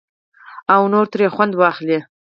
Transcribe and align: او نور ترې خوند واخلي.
او 0.73 0.81
نور 0.93 1.05
ترې 1.11 1.27
خوند 1.33 1.53
واخلي. 1.55 1.99